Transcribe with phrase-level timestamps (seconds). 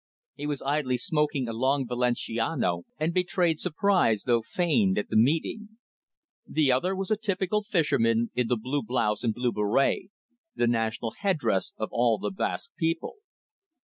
[0.33, 5.77] He was idly smoking a long valenciano, and betrayed surprise, though feigned, at the meeting.
[6.47, 10.09] The other was a typical fisherman in the blue blouse and blue beret,
[10.55, 13.17] the national headdress of all the Basque people.